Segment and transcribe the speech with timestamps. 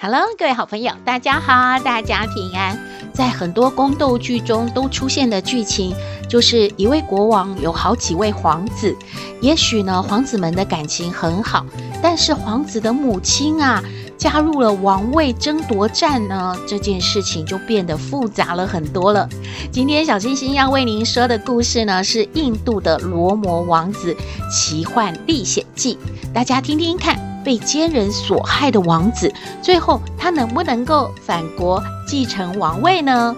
[0.00, 2.78] Hello，各位好朋友，大家好，大家平安。
[3.12, 5.92] 在很多宫斗剧中都出现的剧情，
[6.28, 8.96] 就是一位国王有好几位皇子。
[9.40, 11.66] 也许呢，皇子们的感情很好，
[12.00, 13.82] 但是皇子的母亲啊，
[14.16, 19.28] 加入了王位争夺战呢，这件事情就变得复杂了很多了。
[19.72, 24.16] 今天小星星要为您说的故事呢，是印度的罗摩王子
[24.48, 25.98] 奇幻历险记，
[26.32, 27.27] 大家听听看。
[27.48, 33.34] 被奸人所害的王子，最后他能不能够返国继承王位呢？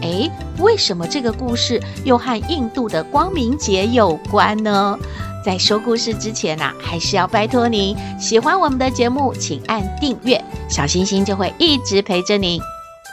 [0.00, 4.98] 诶，为什么这个故事又和印度的光明节有关呢？
[5.44, 12.58] 在说故事之前呐、还是要拜托您喜欢我们的节目，请按订阅，小星星就会一直陪着您。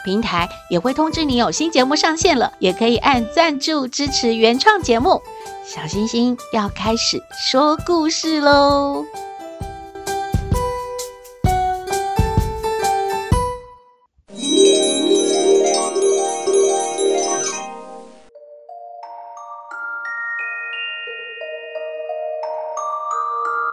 [0.06, 5.20] 平台也会通知你有新节目上线了，也可以按赞助支持原创节目。
[5.66, 9.04] 小星星要开始说故事喽。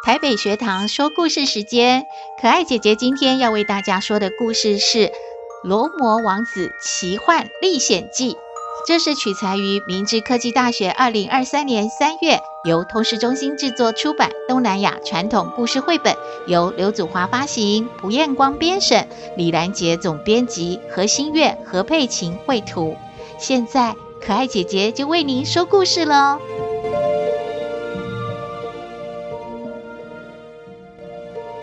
[0.08, 2.06] 台北学堂说故事时间，
[2.42, 5.00] 可爱姐姐今天要为大家说的故事是
[5.66, 8.32] 《罗摩王子奇幻历险记》。
[8.88, 16.16] 这是取材于明治科技大学二零二三年三月由通识中心制作出版东南亚传统故事绘本，
[16.48, 22.96] 由刘祖华发行，蒲彦光编审，李兰杰总编辑，何新月、何佩琴绘图。
[23.38, 23.94] 现在
[24.26, 26.40] 可爱姐姐就为您说故事喽。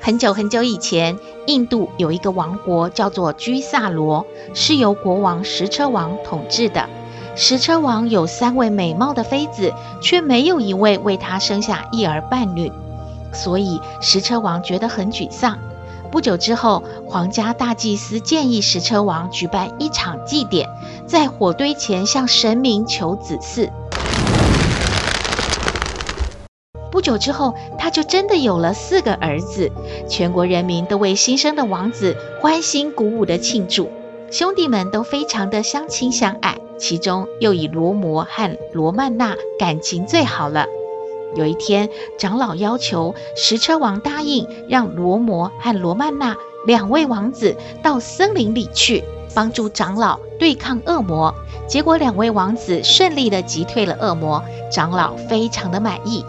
[0.04, 6.87] 很久很久以前，印度有一个王国叫做居萨罗，是由国王石车王统治的。
[7.34, 9.72] 石车王有三位美貌的妃子，
[10.03, 12.70] 却没有一位为他生下一儿半女，
[13.32, 15.59] 所以石车王觉得很沮丧。
[16.10, 20.69] 不久之后，皇家大祭司建议石车王举办一场祭典，
[21.06, 23.71] 在火堆前向神明求子嗣。
[26.94, 29.69] 不久之后，他就真的有了四个儿子，
[30.09, 33.91] 全国人民都为新生的王子欢欣鼓舞地庆祝，
[34.31, 40.66] 兄弟们都非常的相亲相爱，其中又以罗摩和罗曼娜感情最好了。
[41.34, 49.03] 有一天，长老要求石车王答应让罗摩和罗曼娜两位王子到森林里去
[49.34, 51.34] 帮助长老对抗恶魔，
[51.66, 54.41] 结果两位王子顺利地击退了恶魔，
[54.71, 56.25] 长老非常的满意。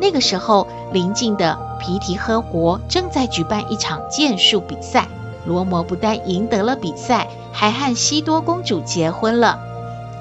[0.00, 5.06] 那个时候，邻近的皮提诃国正在举办一场剑术比赛。
[5.46, 9.58] 罗摩不但赢得了比赛，还和西多公主结婚了。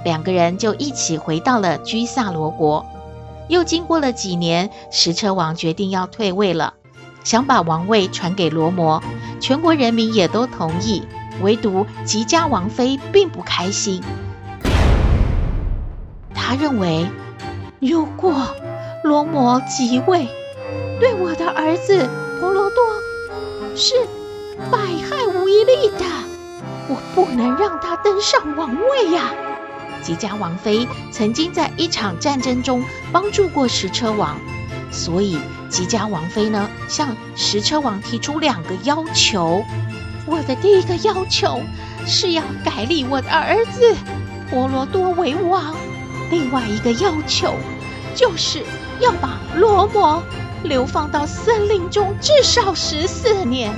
[0.06, 2.85] 两个人就一起回到了居萨罗国。
[3.47, 6.73] 又经过了几年，石车王决定要退位了，
[7.23, 9.01] 想把王位传给罗摩。
[9.41, 11.03] 全国人民也都同意，
[11.41, 14.01] 唯独吉迦王妃并不开心。
[16.34, 17.07] 他认为，
[17.79, 18.34] 如果
[19.01, 20.27] 罗摩即位，
[20.99, 22.83] 对我的儿子婆罗多
[23.75, 23.95] 是
[24.69, 26.05] 百害无一利的。
[26.89, 29.31] 我不能让他登上王位呀！
[30.01, 34.38] 吉迦王妃曾经在一场战争中帮助过石车王，
[34.91, 35.38] 所以
[35.69, 39.63] 吉迦王妃呢向石车王提出两个要求。
[40.25, 41.61] 我的第一个要求
[42.05, 43.95] 是要改立我的儿子
[44.49, 45.73] 婆罗多为王，
[46.29, 47.53] 另外一个要求
[48.13, 48.61] 就是。
[48.99, 50.21] 要把罗摩
[50.63, 53.74] 流放到森林中至少十四年，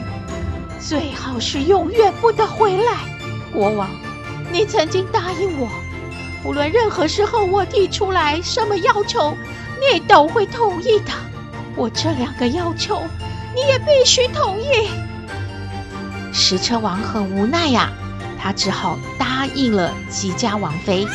[0.79, 2.93] 最好是永远不得回来。
[3.53, 3.89] 国王，
[4.51, 5.69] 你曾经答应我，
[6.43, 9.35] 无论任何时候我提出来什么要求，
[9.93, 11.11] 你都会同意的。
[11.75, 13.01] 我这两个要求，
[13.53, 14.89] 你也必须同意。
[16.33, 17.91] 石车王很无奈呀、
[18.41, 21.05] 他只好答应了吉迦王妃。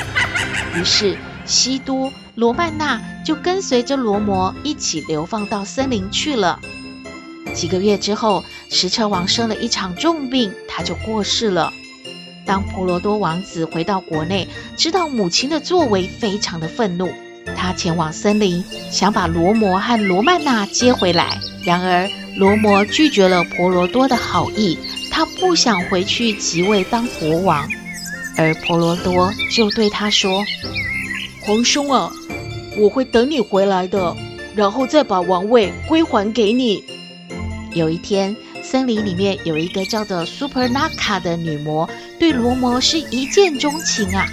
[0.75, 2.13] 于是西多。
[2.37, 6.61] 罗曼娜就跟随着罗摩一起流放到森林去了。
[7.55, 11.73] 几个月之后，石车王生了一场重病，他就过世了。
[12.45, 14.47] 当婆罗多王子回到国内，
[14.77, 17.11] 知道母亲的作为，非常的愤怒。
[17.57, 21.39] 他前往森林，想把罗摩和罗曼娜接回来。
[21.65, 22.07] 然而，
[22.37, 24.79] 罗摩拒绝了婆罗多的好意，
[25.11, 27.67] 他不想回去即位当国王。
[28.37, 30.45] 而婆罗多就对他说
[31.41, 32.13] ：“皇兄啊，
[32.79, 34.17] 我会等你回来的，
[34.55, 36.85] 然后再把王位归还给你。”
[37.75, 41.89] 有一天，森林里面有一个叫做 Supernaka 的女魔，
[42.19, 44.27] 对罗摩是一见钟情啊。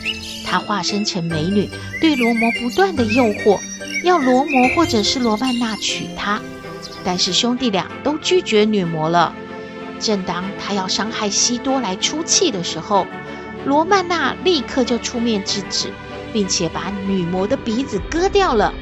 [0.45, 1.69] 她化身成美女，
[1.99, 3.59] 对罗摩不断的诱惑，
[4.03, 6.41] 要罗摩或者是罗曼娜娶她。
[7.03, 9.35] 但是兄弟俩都拒绝女魔了。
[9.99, 13.05] 正当他要伤害西多来出气的时候，
[13.65, 15.89] 罗曼娜立刻就出面制止，
[16.33, 18.73] 并且把女魔的鼻子割掉了。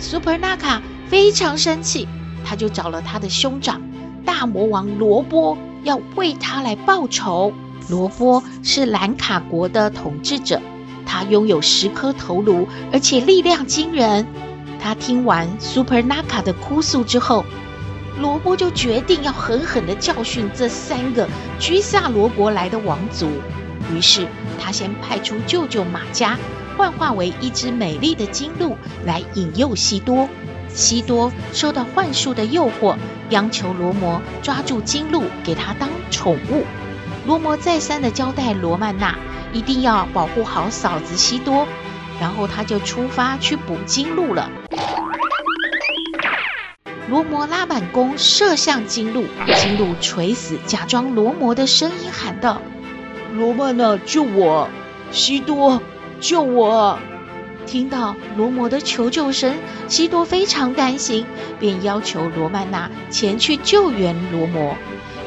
[0.00, 2.08] Supernaka 非常生气，
[2.44, 3.80] 他就找了他的兄长
[4.24, 7.52] 大魔王罗波，要为他来报仇。
[7.88, 10.60] 罗波是兰卡国的统治者，
[11.06, 14.26] 他拥有十颗头颅，而且力量惊人。
[14.82, 17.44] 他听完 Supernaka 的哭诉之后，
[18.18, 21.28] 罗波就决定要狠狠地教训这三个
[21.58, 23.28] 居萨罗国来的王族。
[23.92, 24.26] 于是
[24.58, 26.38] 他先派出舅舅马加，
[26.80, 28.74] 幻化为一只美丽的金鹿
[29.04, 30.26] 来引诱西多。
[30.68, 32.96] 西多受到幻术的诱惑，
[33.28, 36.64] 央求罗摩抓住金鹿给他当宠物。
[37.26, 39.14] 罗摩再三地交代罗曼娜，
[39.52, 41.68] 一定要保护好嫂子西多。
[42.18, 44.50] 然后他就出发去捕金鹿了。
[47.10, 52.62] 罗摩拉满弓射向金鹿，金鹿垂死，假装罗摩的声音喊道
[53.36, 54.70] ：“罗曼娜，救我！
[55.10, 55.82] 西多，
[56.20, 56.98] 救我！”
[57.66, 59.54] 听到罗摩的求救声，
[59.86, 61.24] 西多非常担心，
[61.58, 64.76] 便要求罗曼娜前去救援罗摩。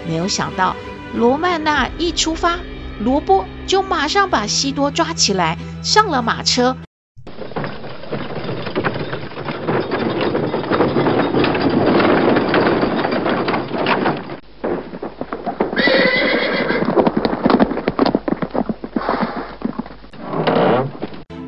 [0.07, 0.75] 没有想到，
[1.15, 2.59] 罗曼娜一出发，
[2.99, 6.75] 罗波就马上把西多抓起来，上了马车。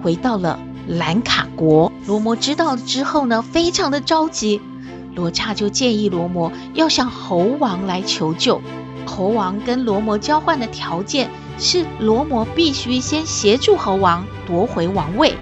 [0.05, 4.61] 回到了兰卡国，罗摩知道之后呢，非常的着急。
[5.15, 8.61] 罗刹就建议罗摩要向猴王来求救。
[9.07, 15.35] 猴王跟罗摩交换的条件是，罗摩必须先协助猴王夺回王位。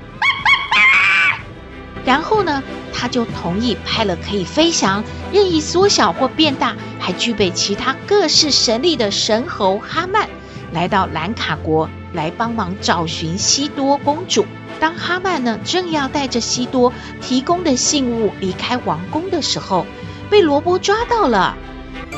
[2.06, 2.64] 然后呢，
[2.94, 10.30] 他就同意派了可以飞翔、任意缩小或变大，还具备其他各式神力的神猴哈曼，
[10.74, 11.90] 来到兰卡国。
[12.14, 14.46] 来帮忙找寻西多公主。
[14.80, 19.88] 当哈曼呢正要带着西多提供的信物离开王宫的时候，
[20.30, 21.58] 被罗波抓到了。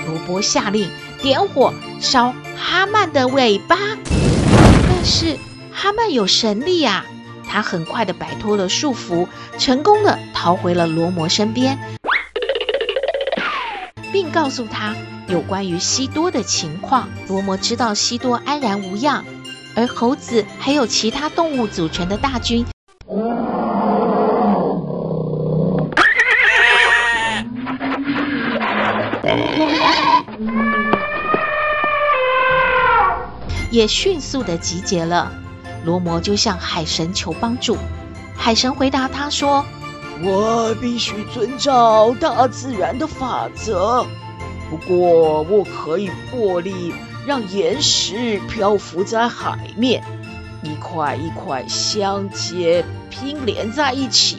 [0.05, 0.89] 罗波下令
[1.21, 3.77] 点火烧哈曼的尾巴，
[4.89, 5.37] 但是
[5.71, 7.05] 哈曼有神力啊，
[7.47, 11.79] 他很快的摆脱了束缚，成功的逃回了罗摩身边，
[14.11, 14.93] 并告诉他
[15.27, 17.09] 有关于西多的情况。
[17.27, 19.23] 罗摩知道西多安然无恙。
[19.77, 22.65] 而猴子还有其他动物组成的大军，
[33.69, 35.29] 也迅速的集结了。
[35.83, 37.77] 罗摩就向海神求帮助，
[38.37, 39.65] 海神回答他说
[40.23, 44.07] ：“我必须遵照大自然的法则，
[44.69, 46.93] 不过我可以破例。”
[47.25, 50.03] 让岩石漂浮在海面，
[50.61, 54.37] 一块一块相接拼连在一起，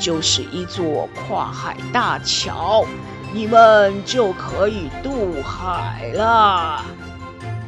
[0.00, 2.84] 就是一座跨海大桥，
[3.32, 6.84] 你们就可以渡海了。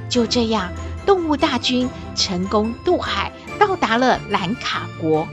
[0.09, 0.73] 就这样，
[1.07, 3.31] 动物大军成功渡海，
[3.61, 5.29] 到达了兰卡国。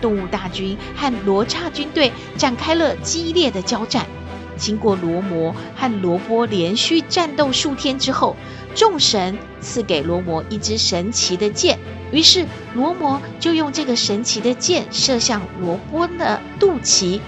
[0.00, 4.06] 动物大军和罗刹军队展开了激烈的交战。
[4.56, 8.34] 经过罗摩和罗波连续战斗数天之后，
[8.74, 11.78] 众神赐给罗摩一支神奇的箭，
[12.10, 17.20] 于是罗摩就用这个神奇的箭射向罗波的肚脐，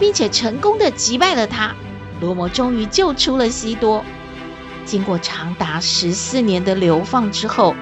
[0.00, 1.72] 并且成功的击败了他。
[2.20, 4.04] 罗摩终于救出了西多。
[4.84, 7.76] 经过长达十四年的流放之后，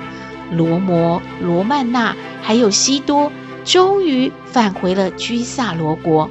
[0.52, 3.32] 罗摩、罗曼娜还有西多。
[3.64, 6.28] 终于返回了居萨罗国。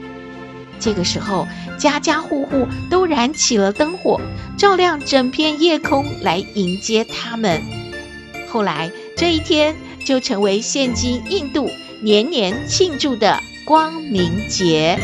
[0.80, 1.48] 这个时候，
[1.78, 4.20] 家家户户都燃起了灯火，
[4.58, 7.62] 照亮整片夜空，来迎接他们。
[8.50, 11.70] 后来，这一天就成为现今印度
[12.02, 15.00] 年年庆祝的光明节。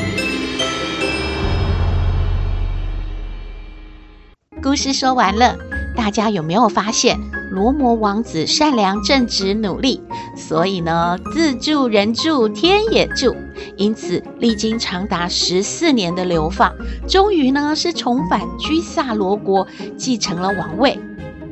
[4.63, 5.55] 故事说完了，
[5.95, 7.19] 大家有没有发现
[7.51, 10.01] 罗摩王子善良正直努力，
[10.35, 13.35] 所以呢，自助人助天也助，
[13.75, 16.73] 因此历经长达十四年的流放，
[17.07, 20.99] 终于呢是重返居萨罗国，继承了王位。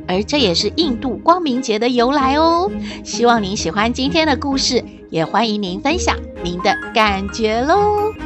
[0.08, 2.70] 而这也是印度光明节的由来哦。
[3.02, 8.25] 希望您喜欢今天的故事，也欢迎您分享您的感觉喽。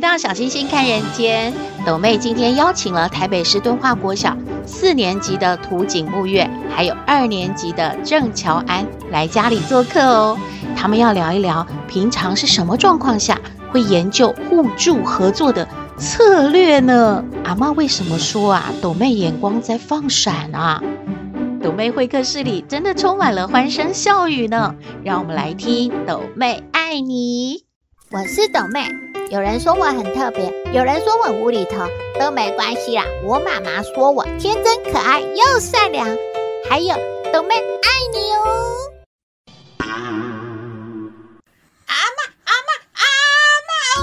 [0.00, 1.52] 到小星星看人间，
[1.84, 10.38] 斗妹今天邀请了台北市敦化国小四年级的土井木月，还有二年级的郑乔安来家里做客哦。
[10.74, 13.38] 他们要聊一聊平常是什么状况下
[13.70, 17.22] 会研究互助合作的策略呢？
[17.44, 18.72] 阿嬷为什么说啊？
[18.80, 20.82] 斗妹眼光在放闪啊？
[21.62, 24.74] 斗妹会客室里真的充满了欢声笑语呢。
[25.04, 27.64] 让我们来听斗妹爱你，
[28.10, 29.09] 我是斗妹。
[29.30, 31.86] 有人说我很特别，有人说我无厘头，
[32.18, 33.04] 都没关系啦。
[33.22, 36.04] 我妈妈说我天真可爱又善良，
[36.68, 36.96] 还有
[37.32, 38.74] 斗妹爱你哦。
[39.78, 39.94] 阿妈
[42.44, 43.04] 阿妈阿
[43.68, 44.02] 妈哦！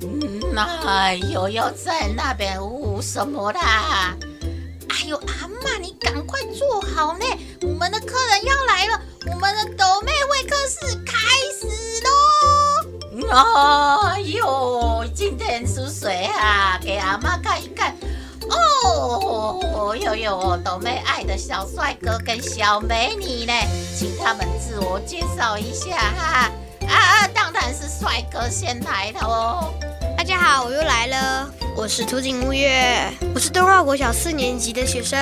[0.00, 4.16] 嗯，哎呦，又在那边呜什么啦？
[4.88, 7.26] 哎呦，阿妈你赶快坐好呢，
[7.60, 8.98] 我们的客人要来了，
[9.30, 9.84] 我们的斗
[13.28, 16.78] 哎呦，今天是谁啊？
[16.80, 17.94] 给阿妈看一看。
[18.48, 23.52] 哦，呦呦，斗妹爱的小帅哥跟小美女呢，
[23.98, 26.50] 请他们自我介绍一下哈。
[26.88, 29.74] 啊，当然是帅哥先抬头。
[30.16, 35.18] 大家好，我又来了，我是土井木月，我是敦化国小四年级的学生。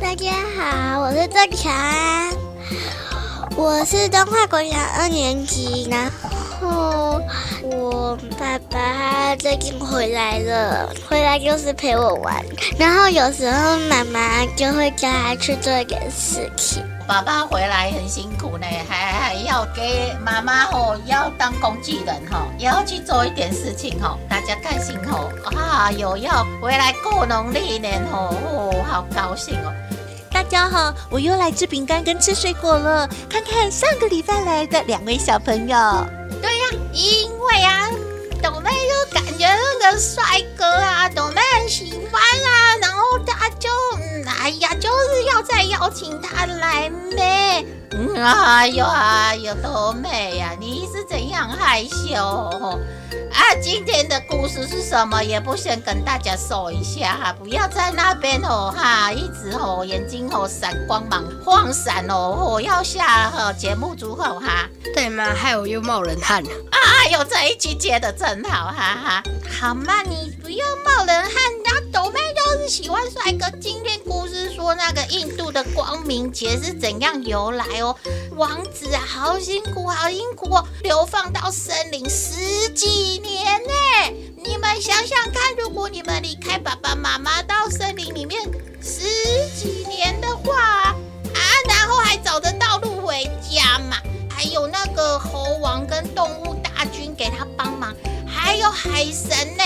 [0.00, 2.30] 大家好，我是郑乔安，
[3.56, 6.10] 我是敦化国小二年级呢。
[6.62, 7.22] 哦，
[7.62, 12.44] 我爸爸他最近回来了，回来就是陪我玩，
[12.78, 16.82] 然后有时候妈妈就会叫他去做一点事情。
[17.06, 29.72] 爸爸回来很辛苦呢，还还要给妈妈哦，要当工具人哈，也要去做一点事情哈，大家开心哦啊，有要回来过农历年哦，哦，好高兴哦。
[30.32, 35.76] 大家好，我又来吃饼干跟吃水果了，看看上个礼拜来的两位小朋友。
[36.92, 37.88] 因为啊，
[38.42, 40.22] 斗妹就感觉那个帅
[40.56, 43.68] 哥啊，斗妹很喜欢啊，然后他就，
[44.00, 47.64] 嗯，哎呀，就是要再邀请他来咩？
[47.92, 52.78] 嗯，哎呦哎呦，斗妹呀，你是怎样害羞？
[53.32, 55.22] 啊，今天的故事是什么？
[55.22, 65.34] 也不先跟大家说一下哈，不要在那边哦哈，一直哦眼睛哦闪光芒晃闪哦，我要下哈节目组后哈，对吗？
[65.34, 66.78] 害我又冒冷汗了啊！
[67.12, 69.22] 有这一句接的真好哈哈，
[69.60, 71.32] 好嘛，你不要冒冷汗，
[71.64, 72.25] 那斗妹就
[72.68, 73.48] 喜欢帅哥。
[73.60, 77.94] 今天故事说那个印度的光明节是怎样由来哦？
[78.32, 83.72] 王子啊，好辛苦，好辛苦哦，流放到森林十几年呢。
[84.44, 88.42] 你们想想看，如果你们离开爸爸妈妈到森林里面
[88.82, 89.04] 十
[89.54, 93.96] 几年的话啊，然后还找得到路回家嘛？
[94.28, 97.94] 还有那个猴王跟动物大军给他帮忙，
[98.26, 99.64] 还有海神呢，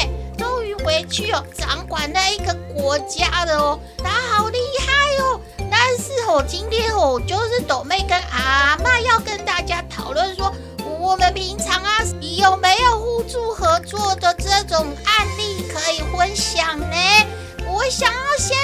[0.85, 5.41] 回去哦，掌管那一个国家的哦，他好厉害哦。
[5.71, 10.53] 但是哦，今天哦，就是斗妹跟阿嬷要跟大家讨论说，
[10.99, 16.97] 我们平常啊有没有互助合作的这种案例可以分享呢？
[17.67, 18.57] 我想要先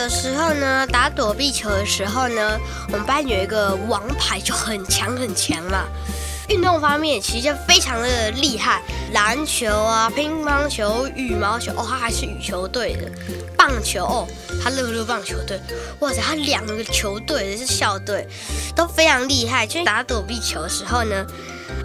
[0.00, 2.58] 有时候呢，打躲避球的时候呢，
[2.90, 5.84] 我们班有一个王牌就很强很强嘛。
[6.48, 8.80] 运动方面其实就非常的厉害，
[9.12, 13.10] 篮球啊、乒乓球、羽毛球哦，他还是羽球队的，
[13.58, 14.26] 棒球哦，
[14.64, 15.60] 他乐乐棒球队，
[15.98, 18.26] 哇塞，他两个球队的是校队，
[18.74, 19.66] 都非常厉害。
[19.66, 21.26] 就是打躲避球的时候呢，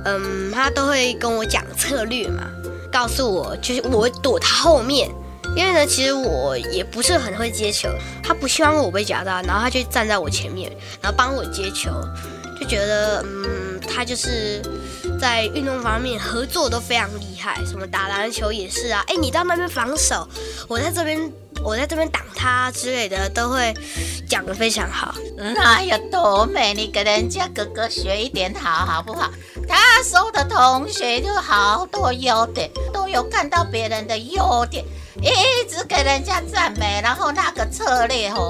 [0.05, 2.43] 嗯，他都会跟我讲策略嘛，
[2.89, 5.11] 告诉我就是我躲他后面，
[5.55, 7.89] 因为呢，其实我也不是很会接球，
[8.23, 10.71] 他不希望我被夹到，然后他就站在我前面，
[11.01, 11.89] 然后帮我接球，
[12.59, 13.55] 就觉得嗯。
[13.87, 14.61] 他就是
[15.21, 19.01] 在运动方面合作都非常厉害，什么打篮球也是啊。
[19.07, 20.27] 哎，你到那边防守，
[20.67, 21.31] 我在这边
[21.63, 23.73] 我在这边挡他之类的，都会
[24.27, 25.15] 讲得非常好。
[25.37, 29.31] 那 呀，多美，你跟人家哥哥学一点好，好不好？
[29.67, 34.83] 他收的同学就好多优点，都有看到别人的优点，
[35.21, 38.41] 一直给人家赞美，然后那个策略吼，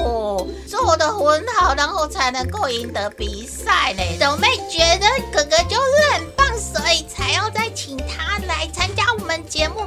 [0.00, 4.02] 哦做的很好，然后才能够赢得比赛呢。
[4.18, 9.86] 小妹觉得哥哥就是很棒，所以才要再请他来参加我们节目。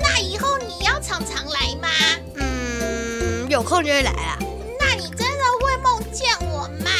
[0.00, 1.88] 那以后你要常常来吗？
[2.36, 4.38] 嗯，有空就会来啦。
[4.78, 6.90] 那你真的会梦见我吗？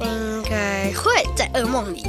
[0.00, 2.06] 应该会在噩梦里。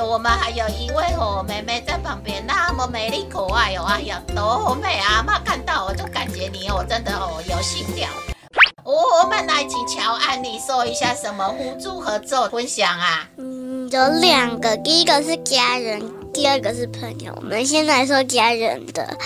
[0.00, 3.84] 我们还有一位哦妹妹在旁边，那么美丽可爱、哦！
[3.88, 8.08] 哎呀，多美啊，妈看到我就感觉你哦，真的哦有心跳。
[8.84, 13.28] 我们来请乔安你说一下什么互助合作分享啊？
[13.36, 16.00] 嗯，有两个，第一个是家人，
[16.32, 17.34] 第二个是朋友。
[17.36, 19.16] 我们先来说家人的。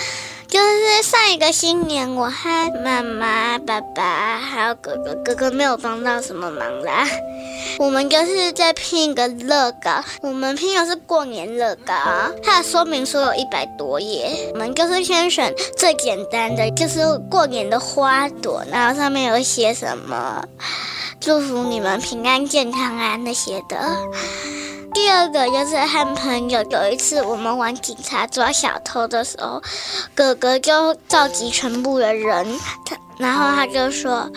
[0.53, 7.07] 就是上一个新年，我和妈妈、爸爸还有哥哥，哥哥没有帮到什么忙啦。
[7.79, 11.95] 我们就是在拼一个乐高，我们拼的是过年乐高，
[12.43, 14.51] 它的说明书有一百多页。
[14.53, 16.99] 我们就是先选最简单的，就是
[17.31, 20.45] 过年的花朵，然后上面有写什么
[21.19, 23.97] 祝福你们平安健康啊那些的。
[24.93, 29.61] 第二个就是和朋友，有一次我们玩警察抓小偷的时候，
[30.13, 34.29] 哥哥就召集全部的人，他然后他就说，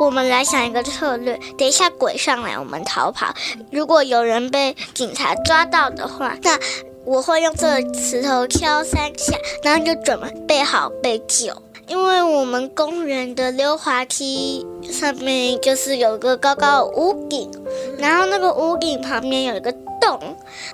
[0.00, 3.34] 我们来想一个策略，等一下鬼上来我们逃跑，
[3.70, 6.58] 如果有人被警察抓到的话，那
[7.04, 11.52] 我会用这个石头敲三下，然后就准备好被救。
[11.92, 17.50] 因为我们公园的溜滑梯上面就是有个高高的屋顶，
[17.98, 19.70] 然后那个屋顶旁边有一个
[20.00, 20.18] 洞，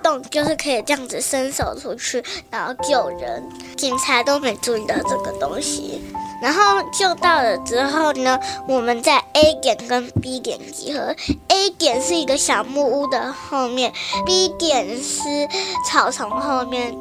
[0.01, 3.43] 洞就是可以这样子伸手出去，然后救人。
[3.75, 6.01] 警察都没注意到这个东西，
[6.41, 11.13] 然后救到了之后呢，我们在 A 点跟 B 点集合。
[11.49, 13.91] A 点是一个小木屋的后面
[14.25, 15.49] ，B 点是
[15.85, 16.95] 草丛后面。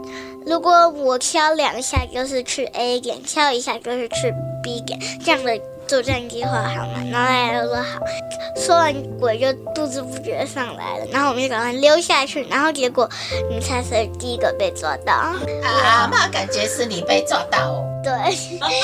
[0.49, 4.33] 如果我敲两下就是去 A 点，敲一下就是去
[4.63, 7.03] B 点，这样的作战计划好吗？
[7.13, 8.01] 然后大家都说好，
[8.57, 13.09] 说完鬼就不知不觉上来了，然后我们就赶快溜下去，然后结果
[13.51, 15.13] 你猜谁第一个被抓到？
[15.15, 17.85] 啊，那感觉是你被抓到哦。
[18.03, 18.13] 对，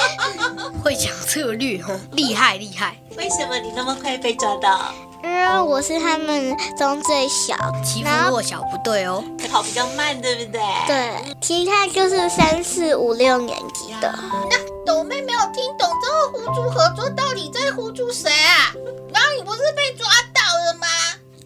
[0.85, 2.95] 会讲策略哦，厉害厉害。
[3.17, 4.93] 为什么你那么快被抓到？
[5.25, 10.61] 因为我是他们中最小，欺负弱小不对哦，跑比较慢，对不对？
[10.87, 14.15] 对，其他就是三四五六年级的。
[14.51, 18.75] 那斗妹没有听懂这个互助合作到底在互助谁啊？
[19.15, 20.87] 然后你不是被抓到了吗？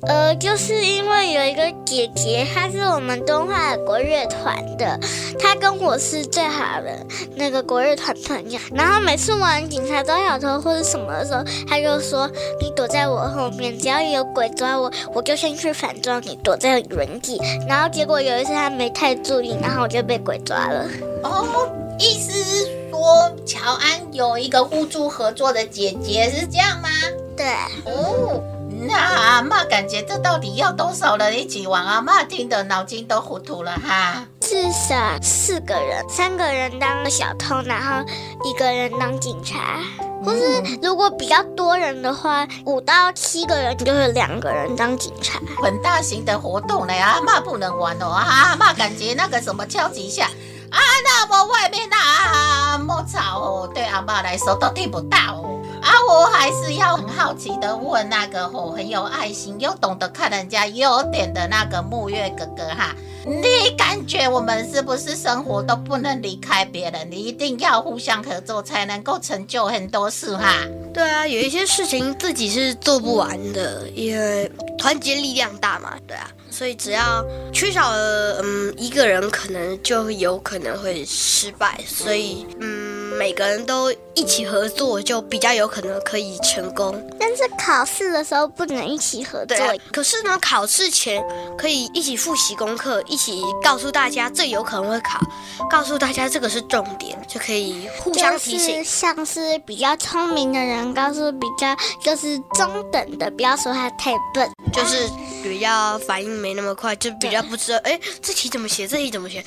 [0.07, 4.99] 呃，就是因为有一个姐姐，她是我们东华国乐团的，
[5.41, 8.61] 她跟我是最好的那个国乐团朋友。
[8.73, 12.31] 然后每次玩警察抓小偷或者什么的时候，她就说
[12.63, 20.87] ：“你躲在我后面，只要有鬼抓我，我就先去反撞你，躲在原地。”然后结果有一次她没太注意，然后我就被鬼抓了。
[21.25, 26.89] 哦，意思是说乔安有一个互助合作的姐姐，是这样吗？
[27.37, 27.47] 对。
[27.93, 28.41] 哦。
[28.87, 31.85] 那阿嬷感觉这到底要多少人一起玩？
[31.85, 34.25] 阿嬷听得脑筋都糊涂了哈。
[34.41, 38.05] 至少四个人，三个人当小偷，然后
[38.45, 39.81] 一个人当警察。
[40.25, 45.39] 或是如果比较多人的话，五到七个人就是两个人当警察。
[45.63, 48.11] 很大型的活动呢，阿嬷不能玩哦。
[48.11, 50.27] 阿嬷感觉那个什么敲几下
[50.71, 55.48] 啊，那么外面那么吵哦，对阿嬷来说都听不到哦。
[55.81, 67.11] 啊，我还是要很好奇的问那个吼很有爱心又懂得看人家优点的那个沐月哥哥哈，你感觉我们是不是生活都不能离开别人？
[67.11, 70.53] 你一定要互相合作才能够成就很多事哈？
[70.93, 82.98] 对啊，有一些事情自己是做不完的，因为团结力量大嘛，对啊，所以只要缺少了嗯一个人，可能就有可能会失败，所以嗯。
[83.19, 86.95] 每个人都一起合作，就比较有可能可以成功。
[87.19, 89.57] 但是考试的时候不能一起合作。
[89.57, 91.23] 对，可是呢，考试前
[91.59, 95.21] 可以一起复习功课，一起告诉大家这有可能会考，
[95.69, 98.85] 告诉大家这个是重点，就可以互相提醒。
[98.85, 105.09] 像是比较聪明的人告诉比较就是中等的，不要说他太笨，就是
[105.43, 109.45] 比较反应没那么快，就比较不知道哎这题怎么写，这题怎么写，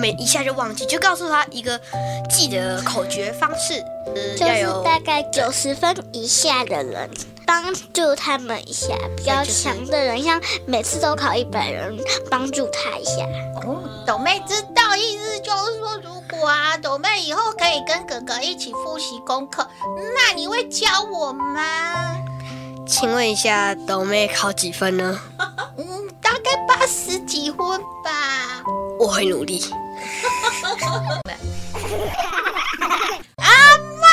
[0.00, 1.80] 每一下就忘记，就告诉他一个
[2.30, 3.13] 记得口诀。
[3.14, 3.74] 学方式，
[4.06, 7.08] 呃、就是大概九十分以下的人
[7.46, 11.96] 帮助他们一下，比较强的人，像每次都考一百人，
[12.28, 13.24] 帮助他一下。
[13.62, 19.68] 哦，斗妹知道，意思就是说，如果啊，斗妹以后可以以跟哥哥一起复习功课，
[20.14, 22.16] 那你会教我吗？
[22.86, 25.20] 请问一下，斗妹考几分呢？
[25.78, 27.58] 嗯，大概八十几分
[28.02, 28.62] 吧。
[28.98, 29.62] 我会努力。
[33.36, 33.48] 阿
[34.00, 34.06] 妈，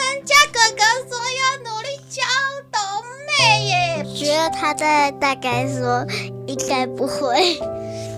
[0.00, 2.22] 人家哥哥说要努力教
[2.70, 2.80] 懂
[3.26, 4.04] 妹耶。
[4.16, 6.06] 觉得他在大概说，
[6.46, 7.58] 应该不会。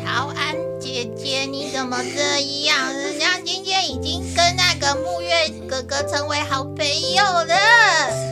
[0.04, 2.92] 桃安姐姐，你怎么这样？
[2.92, 7.56] 人家今天已经跟那个木月哥哥成为好朋友了，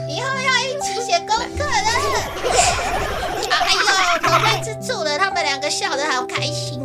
[0.08, 1.70] 以后要一起写功课了。
[3.50, 6.78] 哎 呦，都被吃醋了，他们两个笑得好开心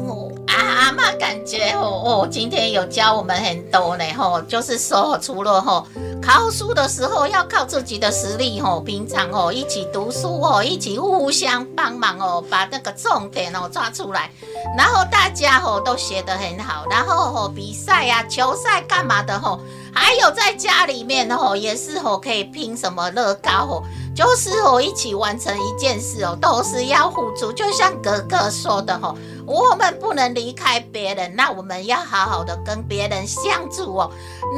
[0.77, 5.87] 阿妈感觉哦哦，今天有教我们很多呢吼，就是说除了吼。
[6.21, 14.29] 考书的时候要靠自己的实力哦，平常哦一起读书哦，一起互相帮忙哦，把那个重点哦抓出来，
[14.77, 19.59] 然后大家哦都学得很好，然后哦比赛呀、球赛干嘛的吼，
[19.93, 23.83] 还有在家里面哦也是哦可以拼什么乐高哦，
[24.15, 29.15] 就是哦一起完成一件事哦，都是要互助，就像哥哥说的吼。
[29.47, 34.11] 我们不能离开别人，那我们要好好的跟别人相处哦，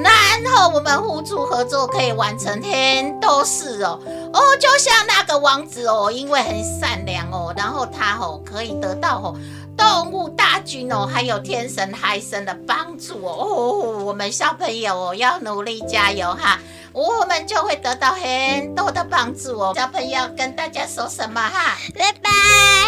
[0.04, 0.12] 然
[0.52, 4.00] 后我们互助合作，可以完成很多事哦。
[4.34, 9.36] 哦，就像那个王子哦，因为很善良哦，然后他哦可以得到哦
[9.78, 13.38] 动物大军哦，还有天神海神的帮助哦。
[13.38, 16.60] 哦，我们小朋友哦要努力加油哈。
[17.00, 21.78] 我们就会得到很多的帮助哦，小朋友跟大家说什么哈？
[21.98, 22.30] 拜拜，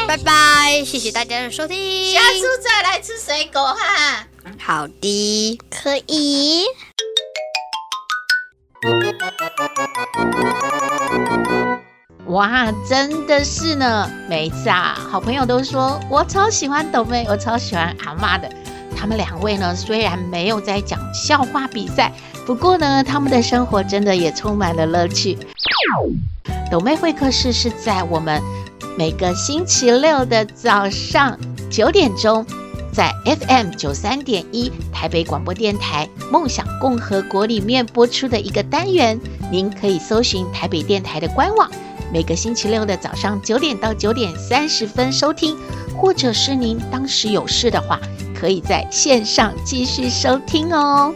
[0.05, 4.27] 拜拜，谢谢大家的收听，下次再来吃水果哈。
[4.59, 6.65] 好的，可以。
[12.25, 18.51] 哇，真的是呢，每一次啊，好朋友都说我超喜欢豆妹，我超喜欢阿妈的。
[18.93, 22.11] 他们两位呢，虽然没有在讲笑话比赛。
[22.45, 25.37] 不过呢，他们的生活真的也充满了乐趣。
[26.69, 28.41] 抖妹会客室是在我们
[28.97, 31.37] 每个星期六的早上
[31.69, 32.45] 九点钟，
[32.91, 39.19] 在 FM 九三点一台北广播电台梦想共和国里面播出的一个单元。
[39.51, 41.69] 您可以搜寻台北电台的官网，
[42.11, 45.57] 每个星期六的早上九点到九点三十分收听，
[45.95, 47.99] 或者是您当时有事的话，
[48.33, 51.13] 可以在线上继续收听哦。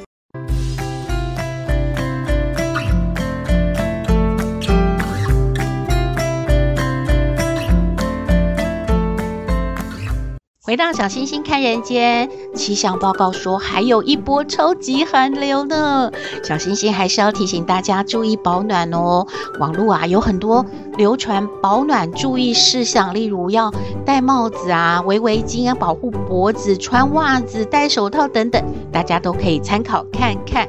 [10.76, 16.12] 回到小星星看人间，气象报告说还有一波超级寒流呢。
[16.44, 19.26] 小星星还是要提醒大家注意保暖哦。
[19.58, 20.66] 网络啊有很多
[20.98, 23.74] 流传保暖注意事项，例如要
[24.06, 28.62] 戴帽子啊、围围巾啊、保护脖子、穿袜子、戴手套等等，
[28.92, 30.68] 大家都可以参考看看。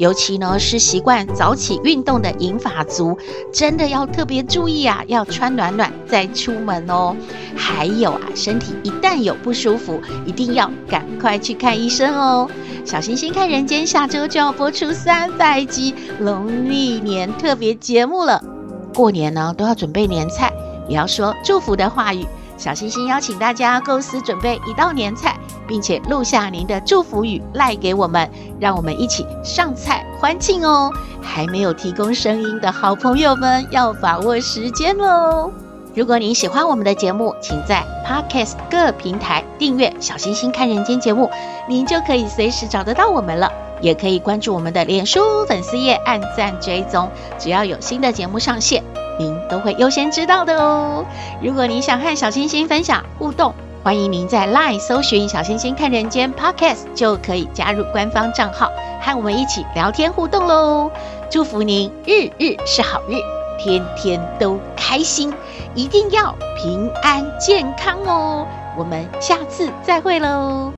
[0.00, 3.18] 尤其呢是习惯早起运动的银发族，
[3.52, 7.14] 真的要特别注意啊，要穿暖暖再出门哦。
[7.54, 12.48] 还有啊，身体一旦有不舒服，一定要赶快去看医生哦。
[12.82, 18.42] 小星星看人间，下周就要播出三百集农历年特别节目了。
[18.94, 20.50] 过年呢都要准备年菜，
[20.88, 22.26] 也要说祝福的话语。
[22.56, 25.38] 小星星邀请大家构思准备一道年菜，
[25.70, 28.28] 并且录下您的祝福语赖给我们，
[28.58, 30.92] 让我们一起上菜欢庆哦！
[31.22, 35.52] 还没有提供声音的好朋友们要把握时间喽！
[35.94, 41.30] 如果您喜欢我们的节目，请在 Podcast 各平台订阅“小星星看人间”节目，
[41.68, 43.48] 您就可以随时找得到我们了。
[43.80, 48.82] 也可以关注我们的脸书粉丝页，按赞追踪，只要有新的节目上线。
[49.20, 51.04] 您都会优先知道的哦。
[51.40, 60.90] 如果您想和小星星分享互动，欢迎您在 LINE 搜寻“小星星看人间 Podcast”，就可以加入官方账号，和我们一起聊天互动喽。
[61.30, 63.16] 祝福您日日是好日，
[63.58, 65.32] 天天都开心，
[65.74, 68.46] 一定要平安健康哦。
[68.76, 70.72] 我们下次再会喽。